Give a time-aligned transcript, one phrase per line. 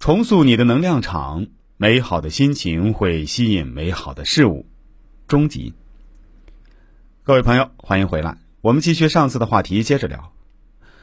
[0.00, 1.46] 重塑你的能量场，
[1.76, 4.64] 美好的心情会吸引美好的事物。
[5.28, 5.74] 终极。
[7.22, 10.32] 各位朋友，欢迎回来，我们继续上次的话题，接着聊。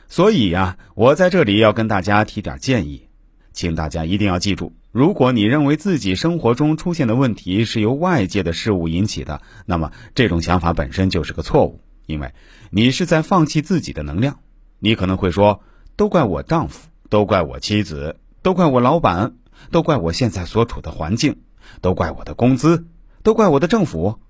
[0.07, 3.07] 所以呀，我在这里要跟大家提点建议，
[3.53, 12.33] 请大家一定要记住：如果你认为自己生活中出现的问题是由外界的事物引起的，那么这种想法本身就是个错误，因为
[12.71, 14.39] 你是在放弃自己的能量。
[14.79, 15.61] 你可能会说
[15.95, 18.15] ：“都怪我丈夫，都怪我妻子。”
[18.47, 19.33] 都怪我老板，
[19.71, 21.41] 都怪我现在所处的环境，
[21.81, 22.87] 都怪我的工资，
[23.21, 24.21] 都怪我的政府。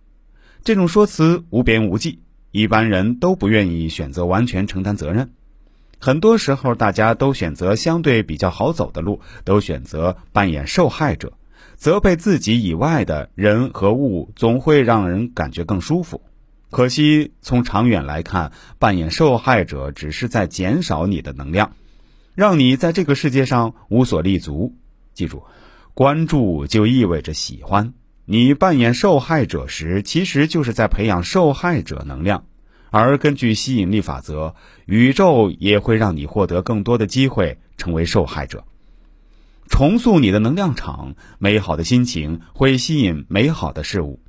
[0.63, 5.30] 这种说辞无边无际，一般人都不愿意选择完全承担责任。
[5.99, 11.34] 很多时候，大家都选择相对比较好走的路，都选择扮演受害者，
[11.76, 16.23] 责备自己以外的人和物，总会让人感觉更舒服。
[16.71, 21.73] 可惜，从长远来看，扮演受害者只是在减少你的能量。
[22.38, 24.76] 让你在这个世界上无所立足。
[25.16, 25.41] 记住，
[25.96, 27.96] 关注就意味着喜欢。
[28.26, 32.46] 你扮演受害者时，其实就是在培养受害者能量。
[32.91, 34.54] 而根据吸引力法则，
[34.85, 38.66] 宇宙也会让你获得更多的机会成为受害者。
[39.68, 44.20] 重塑你的能量场，美好的心情会吸引美好的事物。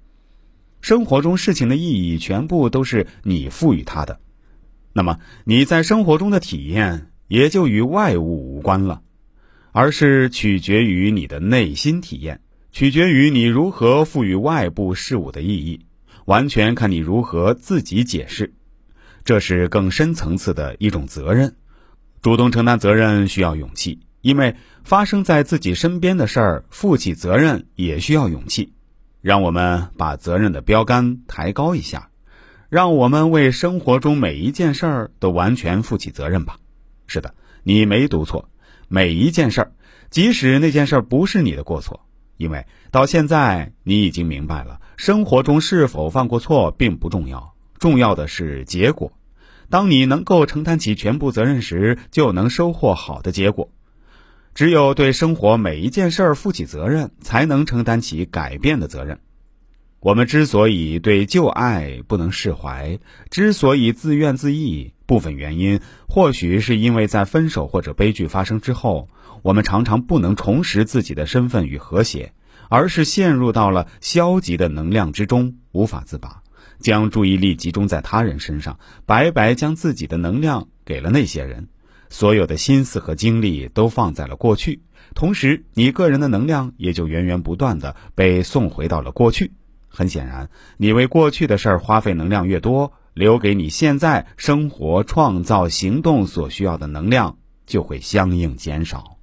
[0.81, 4.19] 生活中事情的意义全部都是你赋予它的。
[4.95, 7.08] 那么你在生活中的体验。
[7.29, 9.03] 也就与外物无关了，
[9.71, 12.41] 而是取决于你的内心体验，
[12.73, 15.87] 取决于你如何赋予外部事物的意义，
[16.25, 18.55] 完全看你如何自己解释。
[19.25, 21.55] 这是更深层次的一种责任，
[22.23, 28.73] 主动承担责任需要勇气，因为发生在自己身边的事儿，负起责任也需要勇气。
[29.21, 32.09] 让我们把责任的标杆抬高一下，
[32.71, 36.57] 让我们为生活中每一件事儿都完全负起责任吧。
[37.09, 38.49] 是的，你没读错。
[38.87, 39.73] 每一件事儿，
[40.09, 42.07] 即使那件事儿不是你的过错，
[42.37, 49.13] 因为到现在你已经明白了，生活中是否犯过错并不重要，重要的是结果。
[49.69, 53.71] 当你能够承担起全部责任时，就能收获好的结果。
[54.55, 59.21] 只有对生活每一件事儿负起责任，才能承担起改变的责任。
[60.01, 62.99] 我们之所以对旧爱不能释怀，
[63.31, 64.93] 之所以自怨自艾。
[65.09, 69.09] 部分原因或许是因为在分手或者悲剧发生之后，
[69.41, 72.35] 我们常常不能重拾自己的身份与和谐，
[72.69, 76.43] 而是陷入到了消极的能量之中，无法自拔，
[76.79, 81.69] 将注意力集中在他人身上，白白将自己的能量给了那些人，
[82.11, 84.83] 所有的心思和精力都放在了过去，
[85.15, 89.53] 同时你个人的能量也就源源不断的被送回到了过去。
[89.89, 92.93] 很显然，你为过去的事儿花费能量越多。
[93.19, 97.37] 留给你现在生活、创造、行动所需要的能量
[97.67, 99.18] 就会相应减少。